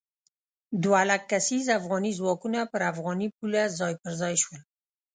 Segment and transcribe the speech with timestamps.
[0.83, 4.61] دوه لک کسیز افغاني ځواکونه پر افغاني پوله ځای پر ځای شول.